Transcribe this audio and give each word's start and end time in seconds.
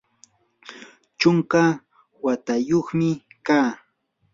chunka 1.19 1.61
watayuqmi 2.25 3.09
kaa. 3.47 3.69